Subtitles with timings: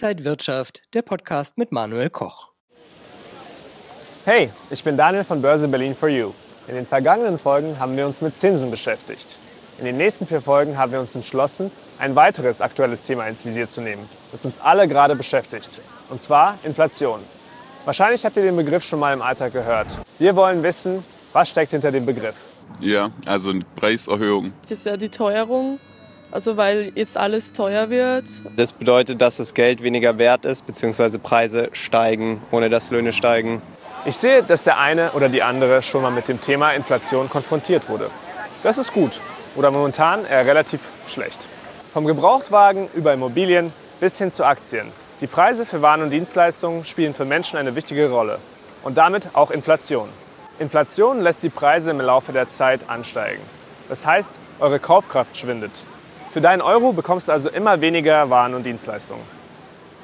[0.00, 2.50] Inside Wirtschaft, der Podcast mit Manuel Koch.
[4.24, 6.30] Hey, ich bin Daniel von Börse Berlin for You.
[6.68, 9.38] In den vergangenen Folgen haben wir uns mit Zinsen beschäftigt.
[9.80, 13.68] In den nächsten vier Folgen haben wir uns entschlossen, ein weiteres aktuelles Thema ins Visier
[13.68, 15.80] zu nehmen, das uns alle gerade beschäftigt.
[16.10, 17.18] Und zwar Inflation.
[17.84, 19.88] Wahrscheinlich habt ihr den Begriff schon mal im Alltag gehört.
[20.20, 22.36] Wir wollen wissen, was steckt hinter dem Begriff.
[22.78, 24.52] Ja, also eine Preiserhöhung.
[24.68, 25.80] Das ist ja die Teuerung
[26.30, 28.24] also weil jetzt alles teuer wird.
[28.56, 33.62] Das bedeutet, dass das Geld weniger wert ist, beziehungsweise Preise steigen, ohne dass Löhne steigen.
[34.04, 37.88] Ich sehe, dass der eine oder die andere schon mal mit dem Thema Inflation konfrontiert
[37.88, 38.10] wurde.
[38.62, 39.20] Das ist gut
[39.56, 41.48] oder momentan eher relativ schlecht.
[41.92, 44.86] Vom Gebrauchtwagen über Immobilien bis hin zu Aktien.
[45.20, 48.38] Die Preise für Waren und Dienstleistungen spielen für Menschen eine wichtige Rolle
[48.84, 50.08] und damit auch Inflation.
[50.60, 53.42] Inflation lässt die Preise im Laufe der Zeit ansteigen.
[53.88, 55.72] Das heißt, eure Kaufkraft schwindet
[56.38, 59.24] für deinen Euro bekommst du also immer weniger Waren und Dienstleistungen.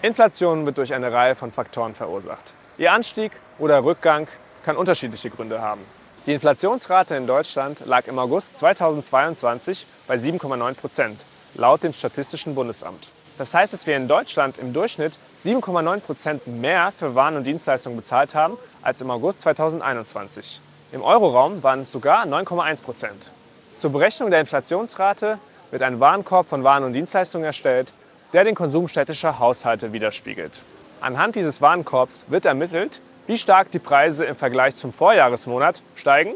[0.03, 2.53] Inflation wird durch eine Reihe von Faktoren verursacht.
[2.77, 4.27] Ihr Anstieg oder Rückgang
[4.65, 5.83] kann unterschiedliche Gründe haben.
[6.27, 11.21] Die Inflationsrate in Deutschland lag im August 2022 bei 7,9 Prozent,
[11.55, 13.11] laut dem Statistischen Bundesamt.
[13.39, 15.13] Das heißt, dass wir in Deutschland im Durchschnitt
[15.45, 20.61] 7,9 Prozent mehr für Waren und Dienstleistungen bezahlt haben als im August 2021.
[20.91, 23.31] Im Euroraum waren es sogar 9,1 Prozent.
[23.77, 25.39] Zur Berechnung der Inflationsrate
[25.75, 27.93] wird ein Warenkorb von Waren und Dienstleistungen erstellt,
[28.33, 30.63] der den Konsum städtischer Haushalte widerspiegelt.
[31.01, 36.35] Anhand dieses Warenkorbs wird ermittelt, wie stark die Preise im Vergleich zum Vorjahresmonat steigen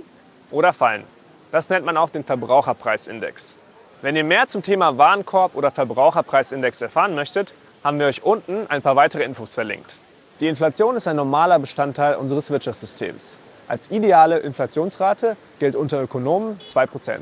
[0.50, 1.04] oder fallen.
[1.52, 3.58] Das nennt man auch den Verbraucherpreisindex.
[4.02, 8.82] Wenn ihr mehr zum Thema Warenkorb oder Verbraucherpreisindex erfahren möchtet, haben wir euch unten ein
[8.82, 10.00] paar weitere Infos verlinkt.
[10.40, 13.38] Die Inflation ist ein normaler Bestandteil unseres Wirtschaftssystems.
[13.68, 17.20] Als ideale Inflationsrate gilt unter Ökonomen 2%.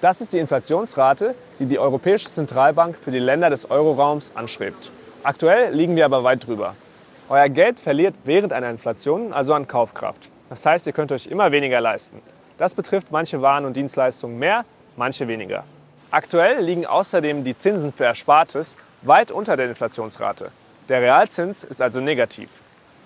[0.00, 4.90] Das ist die Inflationsrate, die die Europäische Zentralbank für die Länder des Euroraums anstrebt.
[5.22, 6.74] Aktuell liegen wir aber weit drüber.
[7.30, 10.28] Euer Geld verliert während einer Inflation also an Kaufkraft.
[10.50, 12.20] Das heißt, ihr könnt euch immer weniger leisten.
[12.58, 14.64] Das betrifft manche Waren und Dienstleistungen mehr,
[14.96, 15.64] manche weniger.
[16.10, 20.50] Aktuell liegen außerdem die Zinsen für Erspartes weit unter der Inflationsrate.
[20.88, 22.50] Der Realzins ist also negativ.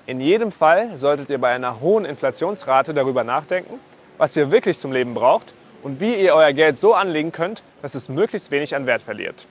[0.07, 3.79] In jedem Fall solltet ihr bei einer hohen Inflationsrate darüber nachdenken,
[4.17, 7.95] was ihr wirklich zum Leben braucht und wie ihr euer Geld so anlegen könnt, dass
[7.95, 9.47] es möglichst wenig an Wert verliert.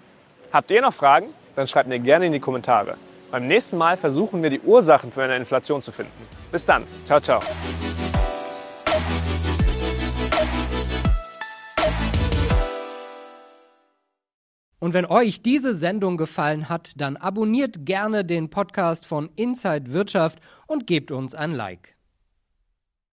[0.52, 1.28] Habt ihr noch Fragen?
[1.56, 2.98] Dann schreibt mir gerne in die Kommentare.
[3.32, 6.12] Beim nächsten Mal versuchen wir die Ursachen für eine Inflation zu finden.
[6.52, 6.84] Bis dann.
[7.06, 7.42] Ciao, ciao.
[14.80, 20.40] Und wenn euch diese Sendung gefallen hat, dann abonniert gerne den Podcast von Inside Wirtschaft
[20.68, 21.97] und gebt uns ein Like.